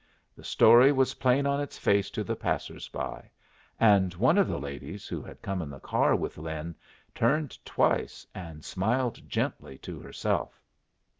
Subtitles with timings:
[0.35, 3.29] The story was plain on its face to the passers by;
[3.79, 6.73] and one of the ladies who had come in the car with Lin
[7.13, 10.59] turned twice, and smiled gently to herself.